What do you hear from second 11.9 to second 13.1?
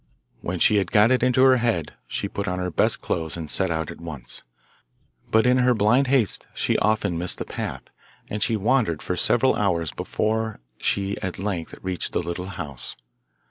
the little house.